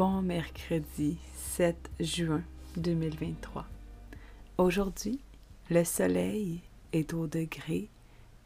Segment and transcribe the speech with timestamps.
[0.00, 2.42] Bon mercredi 7 juin
[2.78, 3.66] 2023.
[4.56, 5.20] Aujourd'hui,
[5.68, 6.62] le soleil
[6.94, 7.90] est au degré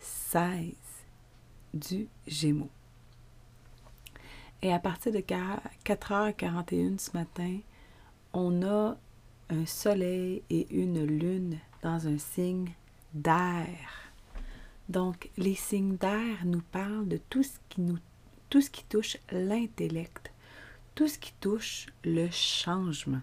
[0.01, 0.73] 16
[1.73, 2.73] du Gémeaux.
[4.63, 7.59] Et à partir de 4h41 ce matin,
[8.33, 8.97] on a
[9.49, 12.73] un soleil et une lune dans un signe
[13.13, 14.11] d'air.
[14.89, 17.99] Donc, les signes d'air nous parlent de tout ce qui nous
[18.51, 20.34] tout ce qui touche l'intellect,
[20.95, 23.23] tout ce qui touche le changement.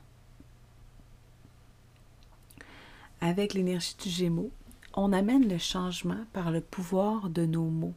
[3.22, 4.52] Avec l'énergie du Gémeaux,
[4.94, 7.94] on amène le changement par le pouvoir de nos mots.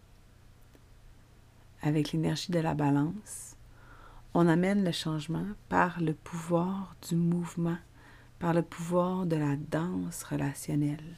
[1.82, 3.56] Avec l'énergie de la balance,
[4.32, 7.78] on amène le changement par le pouvoir du mouvement,
[8.38, 11.16] par le pouvoir de la danse relationnelle,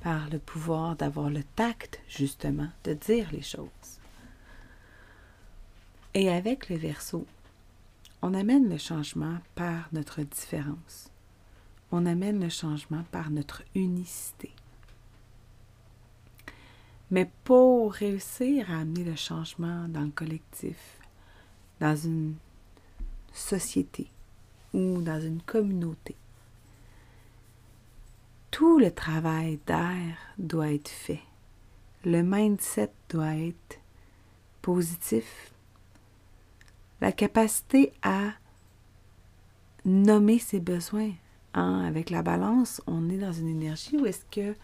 [0.00, 3.68] par le pouvoir d'avoir le tact, justement, de dire les choses.
[6.14, 7.26] Et avec le verso,
[8.22, 11.10] on amène le changement par notre différence.
[11.90, 14.52] On amène le changement par notre unicité.
[17.10, 20.98] Mais pour réussir à amener le changement dans le collectif,
[21.80, 22.34] dans une
[23.32, 24.08] société
[24.72, 26.14] ou dans une communauté,
[28.50, 31.22] tout le travail d'air doit être fait.
[32.04, 33.80] Le mindset doit être
[34.62, 35.52] positif,
[37.00, 38.32] la capacité à
[39.84, 41.12] nommer ses besoins.
[41.54, 41.84] Hein?
[41.86, 44.54] Avec la balance, on est dans une énergie où est-ce que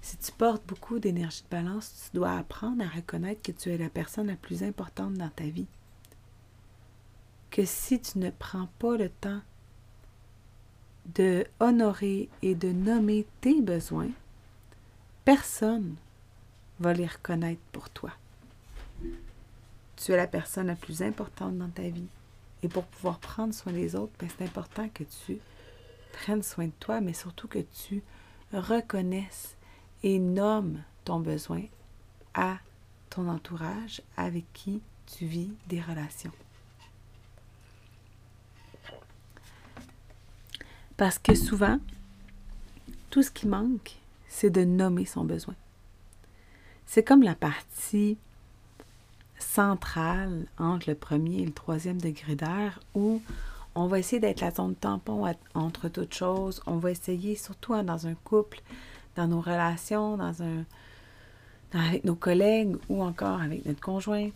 [0.00, 3.78] si tu portes beaucoup d'énergie de balance, tu dois apprendre à reconnaître que tu es
[3.78, 5.68] la personne la plus importante dans ta vie.
[7.50, 9.40] Que si tu ne prends pas le temps
[11.14, 14.10] de honorer et de nommer tes besoins,
[15.24, 15.94] personne
[16.80, 18.10] va les reconnaître pour toi.
[20.02, 22.08] Tu es la personne la plus importante dans ta vie.
[22.64, 25.38] Et pour pouvoir prendre soin des autres, ben, c'est important que tu
[26.12, 28.02] prennes soin de toi, mais surtout que tu
[28.52, 29.54] reconnaisses
[30.02, 31.62] et nommes ton besoin
[32.34, 32.58] à
[33.10, 36.32] ton entourage avec qui tu vis des relations.
[40.96, 41.78] Parce que souvent,
[43.10, 45.54] tout ce qui manque, c'est de nommer son besoin.
[46.86, 48.18] C'est comme la partie
[49.42, 53.20] centrale entre le premier et le troisième degré d'air où
[53.74, 56.62] on va essayer d'être la zone tampon entre toutes choses.
[56.66, 58.60] On va essayer, surtout hein, dans un couple,
[59.16, 60.64] dans nos relations, dans un,
[61.72, 64.28] avec nos collègues ou encore avec notre conjoint.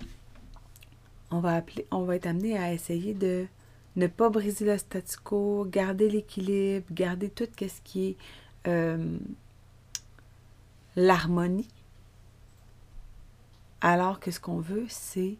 [1.30, 3.46] On va, appeler, on va être amené à essayer de
[3.96, 8.16] ne pas briser le statu quo, garder l'équilibre, garder tout ce qui est
[8.68, 9.18] euh,
[10.96, 11.68] l'harmonie
[13.86, 15.36] alors que ce qu'on veut, c'est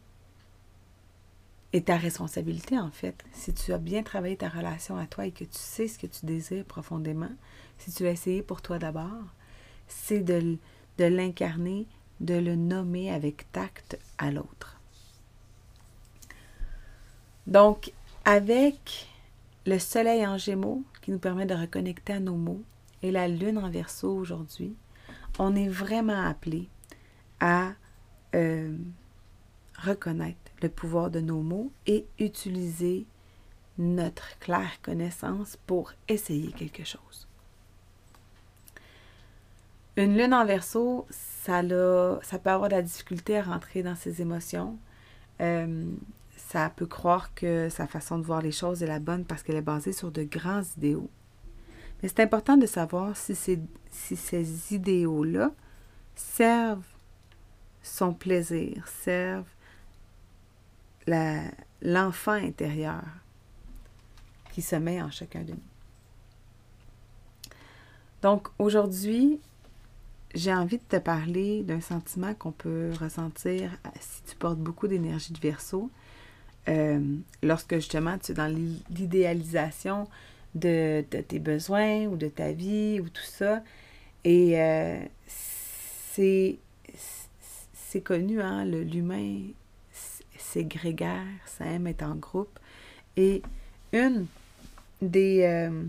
[1.72, 3.24] et ta responsabilité en fait.
[3.32, 6.06] Si tu as bien travaillé ta relation à toi et que tu sais ce que
[6.06, 7.32] tu désires profondément,
[7.76, 9.34] si tu l'as essayé pour toi d'abord,
[9.88, 10.58] c'est de,
[10.96, 11.88] de l'incarner,
[12.20, 14.80] de le nommer avec tact à l'autre.
[17.48, 17.92] Donc,
[18.24, 19.08] avec
[19.66, 22.62] le soleil en gémeaux qui nous permet de reconnecter à nos mots
[23.02, 24.76] et la lune en verso aujourd'hui,
[25.40, 26.68] on est vraiment appelé
[27.40, 27.72] à
[28.34, 28.76] euh,
[29.78, 33.06] reconnaître le pouvoir de nos mots et utiliser
[33.78, 37.28] notre claire connaissance pour essayer quelque chose.
[39.96, 44.20] Une lune en verso, ça, ça peut avoir de la difficulté à rentrer dans ses
[44.20, 44.76] émotions.
[45.40, 45.86] Euh,
[46.36, 49.56] ça peut croire que sa façon de voir les choses est la bonne parce qu'elle
[49.56, 51.10] est basée sur de grands idéaux.
[52.02, 55.50] Mais c'est important de savoir si, si ces idéaux-là
[56.14, 56.95] servent
[57.86, 59.44] son plaisir, servent
[61.82, 63.02] l'enfant intérieur
[64.52, 65.58] qui se met en chacun de nous.
[68.22, 69.38] Donc aujourd'hui,
[70.34, 75.32] j'ai envie de te parler d'un sentiment qu'on peut ressentir si tu portes beaucoup d'énergie
[75.32, 75.90] de verso.
[76.68, 77.00] euh,
[77.42, 78.52] lorsque justement tu es dans
[78.90, 80.08] l'idéalisation
[80.54, 83.62] de, tes besoins ou de ta vie ou tout ça.
[84.24, 86.58] Et euh, c'est
[88.00, 89.42] connu, hein, l'humain,
[90.36, 92.58] c'est grégaire, ça aime être en groupe.
[93.16, 93.42] Et
[93.92, 94.26] une
[95.00, 95.42] des...
[95.42, 95.84] Euh,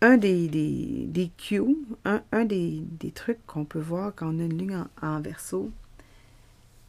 [0.00, 2.84] un des, des, des cues, un, des,
[3.14, 5.70] trucs qu'on peut voir quand on a une ligne en, verso,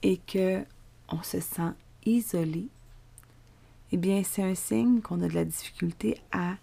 [0.04, 0.64] et que
[1.10, 1.72] on se sent
[2.06, 2.68] isolé,
[3.92, 6.58] eh bien, c'est un signe qu'on a de la difficulté à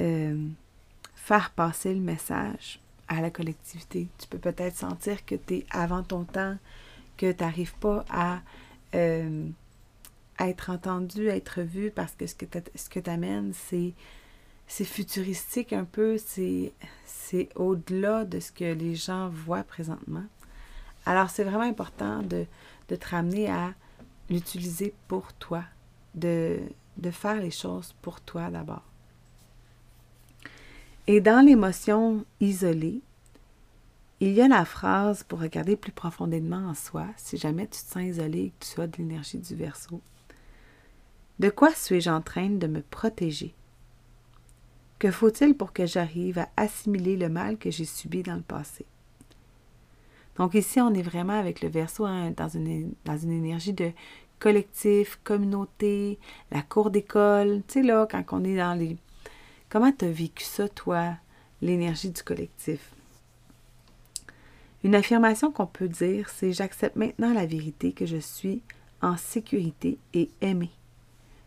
[0.00, 0.48] euh,
[1.14, 4.08] faire passer le message à la collectivité.
[4.18, 6.56] Tu peux peut-être sentir que tu es avant ton temps,
[7.16, 8.40] que tu n'arrives pas à,
[8.94, 9.48] euh,
[10.38, 13.94] être entendu, à être vu, parce que ce que tu amènes, c'est
[14.68, 20.24] c'est futuristique un peu, c'est au-delà de ce que les gens voient présentement.
[21.04, 22.46] Alors, c'est vraiment important de,
[22.88, 23.74] de te ramener à
[24.28, 25.62] l'utiliser pour toi,
[26.14, 26.58] de,
[26.96, 28.82] de faire les choses pour toi d'abord.
[31.06, 33.00] Et dans l'émotion isolée,
[34.18, 37.92] il y a la phrase pour regarder plus profondément en soi, si jamais tu te
[37.92, 40.00] sens isolé et que tu as de l'énergie du verso.
[41.38, 43.54] De quoi suis-je en train de me protéger?
[44.98, 48.86] Que faut-il pour que j'arrive à assimiler le mal que j'ai subi dans le passé?
[50.36, 53.92] Donc ici, on est vraiment avec le verso hein, dans, une, dans une énergie de
[54.38, 56.18] collectif, communauté,
[56.50, 57.62] la cour d'école.
[57.68, 58.96] Tu sais, là, quand on est dans les...
[59.76, 61.16] Comment tu as vécu ça, toi,
[61.60, 62.94] l'énergie du collectif?
[64.82, 68.62] Une affirmation qu'on peut dire, c'est J'accepte maintenant la vérité que je suis
[69.02, 70.70] en sécurité et aimé.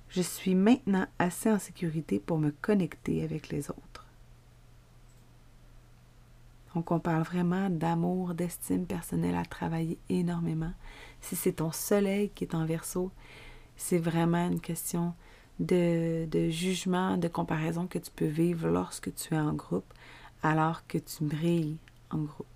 [0.09, 4.05] Je suis maintenant assez en sécurité pour me connecter avec les autres.
[6.75, 10.73] Donc, on parle vraiment d'amour, d'estime personnelle à travailler énormément.
[11.19, 13.09] Si c'est ton soleil qui est en verso,
[13.75, 15.15] c'est vraiment une question
[15.59, 19.93] de, jugement, de comparaison que tu peux vivre lorsque tu es en groupe,
[20.41, 21.77] alors que tu brilles
[22.09, 22.47] en groupe.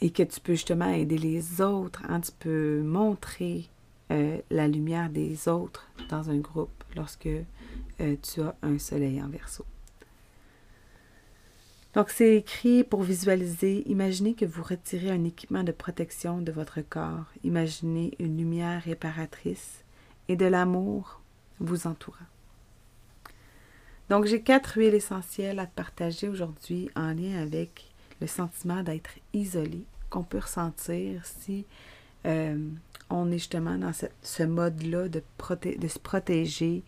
[0.00, 3.68] Et que tu peux justement aider les autres, hein, tu peux montrer
[4.10, 9.28] euh, la lumière des autres dans un groupe lorsque euh, tu as un soleil en
[9.28, 9.64] verso.
[11.94, 13.88] Donc, c'est écrit pour visualiser.
[13.88, 17.26] Imaginez que vous retirez un équipement de protection de votre corps.
[17.44, 19.81] Imaginez une lumière réparatrice
[20.28, 21.20] et de l'amour
[21.60, 22.18] vous entourant.
[24.10, 29.84] Donc, j'ai quatre huiles essentielles à partager aujourd'hui en lien avec le sentiment d'être isolé
[30.10, 31.64] qu'on peut ressentir si
[32.26, 32.68] euh,
[33.10, 33.92] on est justement dans
[34.22, 35.22] ce, mode-là de,
[35.78, 36.82] de, se protéger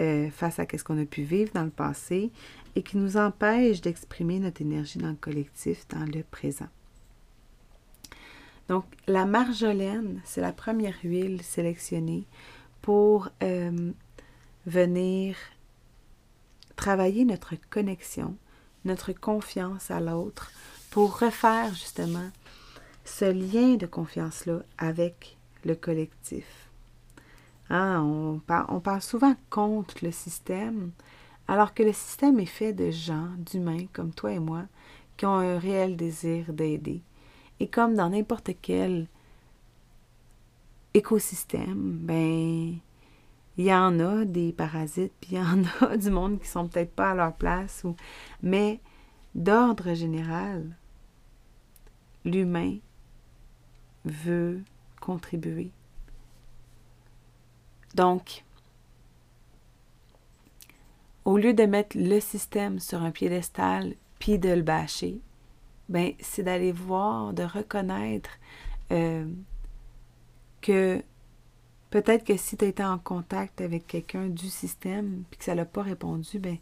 [0.00, 2.30] euh, face à ce qu'on a pu vivre dans le passé
[2.76, 6.68] et qui nous empêche d'exprimer notre énergie dans le collectif, dans le présent.
[8.68, 12.26] Donc, la marjolaine, c'est la première huile sélectionnée
[12.82, 13.92] pour euh,
[14.66, 15.36] venir
[16.76, 18.36] travailler notre connexion,
[18.84, 20.50] notre confiance à l'autre,
[20.90, 22.30] pour refaire justement
[23.04, 26.68] ce lien de confiance-là avec le collectif.
[27.70, 30.92] Hein, on, on parle souvent contre le système,
[31.48, 34.64] alors que le système est fait de gens, d'humains comme toi et moi,
[35.16, 37.02] qui ont un réel désir d'aider.
[37.60, 39.06] Et comme dans n'importe quel
[40.98, 42.78] écosystème, ben,
[43.56, 46.68] il y en a des parasites, puis il y en a du monde qui sont
[46.68, 47.84] peut-être pas à leur place,
[48.42, 48.80] mais
[49.34, 50.76] d'ordre général,
[52.24, 52.76] l'humain
[54.04, 54.62] veut
[55.00, 55.72] contribuer.
[57.94, 58.44] Donc,
[61.24, 65.20] au lieu de mettre le système sur un piédestal puis de le bâcher,
[65.88, 68.30] ben, c'est d'aller voir, de reconnaître
[68.92, 69.26] euh,
[70.68, 71.02] que
[71.88, 75.64] peut-être que si tu étais en contact avec quelqu'un du système puis que ça l'a
[75.64, 76.58] pas répondu, ben,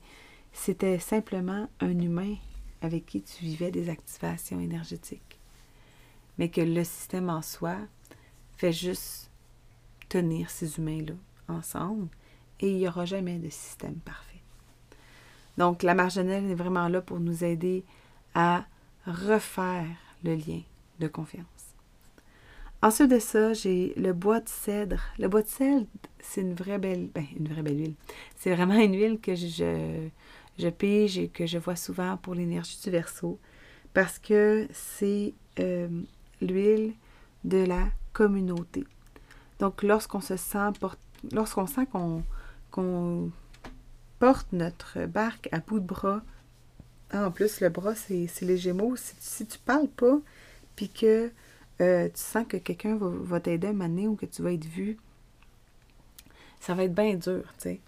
[0.53, 2.37] c'était simplement un humain
[2.83, 5.41] avec qui tu vivais des activations énergétiques.
[6.39, 7.79] Mais que le système en soi
[8.57, 9.33] fait juste
[10.09, 11.15] tenir ces humains-là
[11.49, 12.07] ensemble
[12.61, 14.41] et il n'y aura jamais de système parfait.
[15.59, 17.85] Donc, la marginelle est vraiment là pour nous aider
[18.35, 18.67] à
[19.05, 19.89] refaire
[20.23, 20.61] le lien
[21.01, 21.56] de confiance.
[22.87, 25.01] Ensuite de ça, j'ai le bois de cèdre.
[25.19, 25.87] Le bois de cèdre,
[26.21, 27.95] c'est une vraie belle, ben, une vraie belle huile.
[28.37, 30.07] C'est vraiment une huile que je,
[30.57, 33.41] je pige et que je vois souvent pour l'énergie du verso
[33.93, 35.89] parce que c'est euh,
[36.41, 36.93] l'huile
[37.43, 38.85] de la communauté.
[39.59, 40.71] Donc, lorsqu'on se sent,
[41.33, 41.89] lorsqu'on sent
[42.71, 43.33] qu'on
[44.21, 46.23] porte notre barque à bout de bras.
[47.11, 48.95] Ah, en plus, le bras, c'est les Gémeaux.
[48.95, 50.21] Si, tu ne parles pas,
[50.77, 51.33] puis que
[51.81, 54.97] euh, tu sens que quelqu'un va, t'aider à maner ou que tu vas être vu,
[56.61, 57.81] ça va être bien dur, tu sais.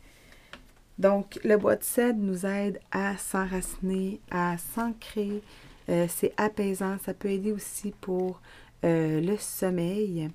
[0.98, 5.42] Donc, le bois de cèdre nous aide à s'enraciner, à s'ancrer.
[5.88, 6.96] Euh, c'est apaisant.
[7.04, 8.40] Ça peut aider aussi pour
[8.84, 10.28] euh, le sommeil.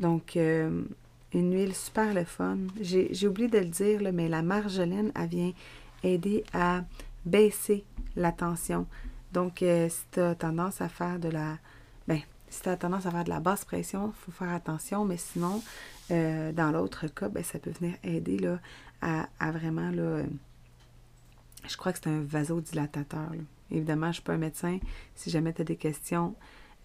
[0.00, 0.86] Donc, une
[1.32, 2.58] huile super le fun.
[2.78, 5.52] J'ai oublié de le dire, mais la marjolaine, elle vient
[6.02, 6.84] aider à
[7.24, 7.84] baisser
[8.16, 8.86] la tension.
[9.32, 11.56] Donc, si tu as tendance à faire de la...
[12.54, 15.16] Si tu as tendance à faire de la basse pression, il faut faire attention, mais
[15.16, 15.60] sinon,
[16.12, 18.60] euh, dans l'autre cas, ben, ça peut venir aider là,
[19.02, 20.24] à, vraiment, là, euh,
[21.66, 23.28] je crois que c'est un vasodilatateur.
[23.72, 24.78] Évidemment, je ne suis pas un médecin.
[25.16, 26.36] Si jamais tu as des questions,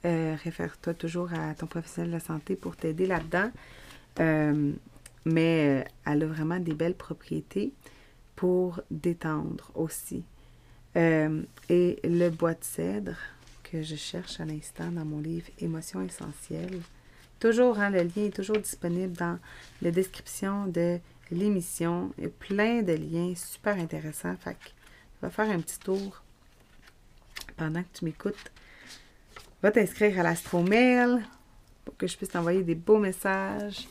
[0.06, 3.52] euh, réfère-toi toujours à ton professionnel de la santé pour t'aider là-dedans.
[5.26, 7.74] mais elle a vraiment des belles propriétés
[8.36, 10.24] pour détendre aussi.
[10.96, 13.18] et le bois de cèdre,
[13.72, 16.82] que je cherche à l'instant dans mon livre Émotions essentielles.
[17.40, 19.40] Toujours, hein, le lien est toujours disponible dans
[19.82, 21.00] la description de
[21.32, 22.12] l'émission.
[22.18, 24.36] Il y a plein de liens super intéressants.
[24.38, 24.70] Fait que,
[25.22, 26.22] va faire un petit tour
[27.58, 28.52] pendant que tu m'écoutes.
[29.62, 31.22] Va t'inscrire à l'astromail
[31.86, 33.88] pour que je puisse t'envoyer des beaux messages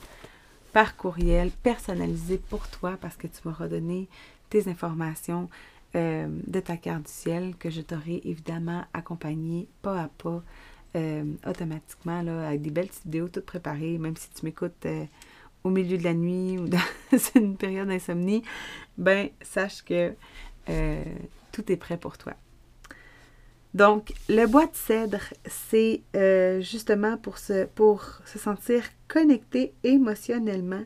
[0.73, 4.09] par courriel personnalisés pour toi parce que tu m'auras donné
[4.51, 5.49] tes informations
[5.97, 10.43] euh, de ta carte du ciel que je t'aurai évidemment accompagné pas à pas,
[10.97, 15.07] euh, automatiquement, là, avec des belles petites vidéos toutes préparées, même si tu m'écoutes euh,
[15.65, 16.79] au milieu de la nuit ou dans
[17.35, 18.43] une période d'insomnie,
[18.99, 20.13] ben sache que
[21.53, 22.35] tout est prêt pour toi.
[23.73, 26.03] Donc, le bois de cèdre, c'est
[26.61, 30.85] justement pour se, pour se sentir connecté émotionnellement.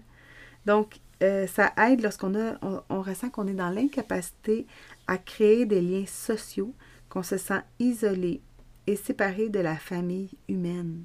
[0.66, 4.66] Donc, ça aide lorsqu'on a, on ressent qu'on est dans l'incapacité
[5.12, 6.74] à créer des liens sociaux,
[7.10, 8.40] qu'on se sent isolé
[8.86, 11.04] et séparé de la famille humaine.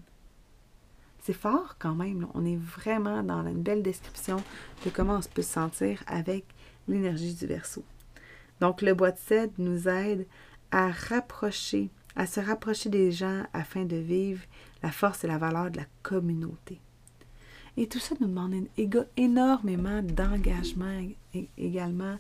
[1.24, 2.26] C'est fort quand même.
[2.34, 4.38] On est vraiment dans une belle description
[4.86, 6.46] de comment on peut se sentir avec
[6.88, 7.84] l'énergie du verso.
[8.62, 10.26] Donc, le bois de cèdre nous aide
[10.72, 14.42] à rapprocher, à se rapprocher des gens afin de vivre
[14.84, 16.80] la force et la valeur de la communauté.
[17.76, 18.54] Et tout ça nous demande
[19.18, 20.98] énormément d'engagement
[21.58, 22.18] également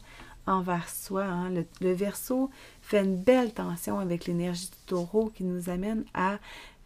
[0.47, 1.25] envers soi.
[1.25, 1.51] Hein.
[1.81, 2.49] Le, verso
[2.81, 6.39] fait une belle tension avec l'énergie du taureau qui nous amène à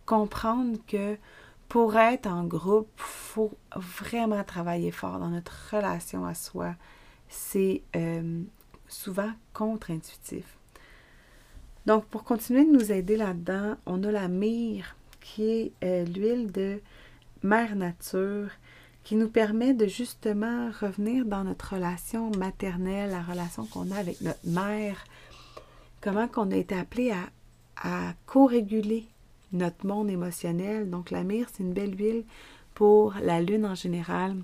[0.06, 1.18] comprendre que
[1.70, 6.76] pour être en groupe, il faut vraiment travailler fort dans notre relation à soi.
[7.30, 8.42] C'est euh,
[8.90, 10.58] souvent contre-intuitif.
[11.86, 16.52] Donc, pour continuer de nous aider là-dedans, on a la myrrhe, qui est euh, l'huile
[16.52, 16.82] de
[17.42, 18.50] mère nature,
[19.04, 24.22] qui nous permet de justement revenir dans notre relation maternelle, la relation qu'on a avec
[24.22, 25.04] notre mère,
[26.02, 27.30] comment qu'on a été appelé à,
[27.78, 29.08] à co-réguler
[29.52, 30.90] notre monde émotionnel.
[30.90, 32.24] Donc la myrrhe, c'est une belle huile
[32.74, 34.38] pour la lune en général,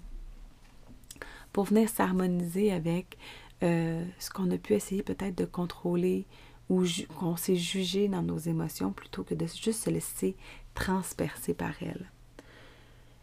[1.53, 3.17] pour venir s'harmoniser avec
[3.63, 6.25] euh, ce qu'on a pu essayer peut-être de contrôler
[6.69, 6.83] ou
[7.17, 10.35] qu'on s'est jugé dans nos émotions plutôt que de juste se laisser
[10.73, 12.11] transpercer par elles.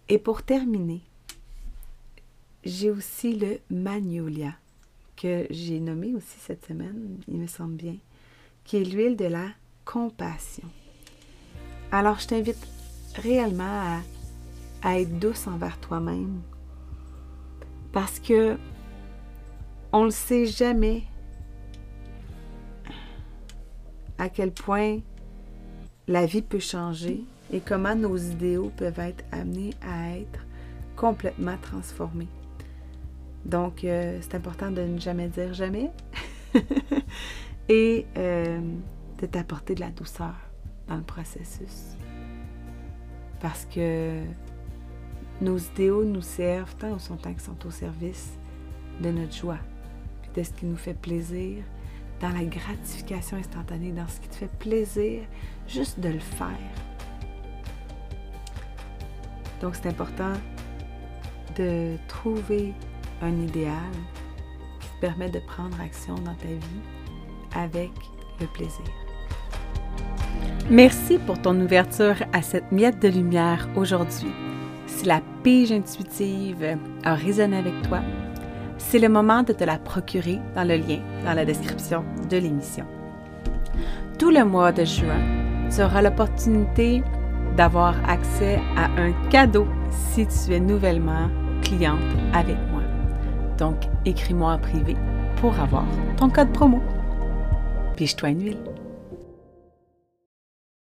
[0.09, 1.03] Et pour terminer,
[2.65, 4.55] j'ai aussi le Magnolia,
[5.17, 7.97] que j'ai nommé aussi cette semaine, il me semble bien,
[8.65, 9.49] qui est l'huile de la
[9.85, 10.69] compassion.
[11.93, 12.67] Alors, je t'invite
[13.17, 14.01] réellement
[14.83, 16.43] à, être douce envers toi-même,
[17.93, 18.59] parce que
[19.93, 21.05] on ne sait jamais
[24.19, 24.99] à quel point
[26.09, 30.45] la vie peut changer et comment nos idéaux peuvent être amenés à être
[30.97, 32.29] complètement transformés.
[33.45, 35.91] Donc, euh, c'est important de ne jamais dire jamais
[37.69, 38.61] et euh,
[39.21, 40.35] de t'apporter de la douceur
[40.89, 41.97] dans le processus.
[43.41, 44.23] Parce que
[45.41, 48.39] nos idéaux nous servent tant au son temps qu'ils sont au service
[49.01, 49.59] de notre joie,
[50.35, 51.65] de ce qui nous fait plaisir,
[52.21, 55.23] dans la gratification instantanée, dans ce qui te fait plaisir,
[55.67, 56.49] juste de le faire.
[59.61, 60.33] Donc c'est important
[61.57, 62.73] de trouver
[63.23, 63.93] un idéal
[64.81, 66.83] qui te permet de prendre action dans ta vie
[67.55, 67.91] avec
[68.41, 68.85] le plaisir.
[70.71, 74.33] Merci pour ton ouverture à cette miette de lumière aujourd'hui.
[74.87, 78.01] Si la pige intuitive a résonné avec toi,
[78.79, 82.87] c'est le moment de te la procurer dans le lien dans la description de l'émission.
[84.19, 85.21] Tout le mois de juin,
[85.75, 87.03] tu auras l'opportunité
[87.57, 91.29] d'avoir accès à un cadeau si tu es nouvellement
[91.63, 92.01] cliente
[92.33, 92.74] avec moi.
[93.59, 94.97] Donc, écris-moi en privé
[95.37, 95.85] pour avoir
[96.17, 96.81] ton code promo.
[97.97, 98.74] Piche-toi une huile.